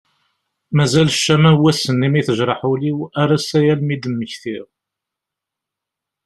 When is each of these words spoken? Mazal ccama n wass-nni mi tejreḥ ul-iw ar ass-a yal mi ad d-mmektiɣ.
Mazal 0.75 1.09
ccama 1.15 1.51
n 1.53 1.59
wass-nni 1.61 2.09
mi 2.09 2.21
tejreḥ 2.27 2.61
ul-iw 2.71 2.99
ar 3.21 3.29
ass-a 3.37 3.59
yal 3.65 3.81
mi 3.83 3.95
ad 3.95 3.99
d-mmektiɣ. 4.03 4.65